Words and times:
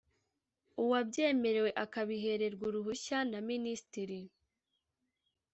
Uwabyemerewe 0.83 1.69
akabihererwa 1.83 2.63
uruhushya 2.69 3.17
na 3.31 3.39
Minisitiri 3.49 4.19